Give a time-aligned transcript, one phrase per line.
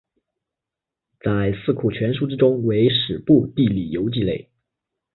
[1.19, 4.49] 在四库全书之中为史部地理游记类。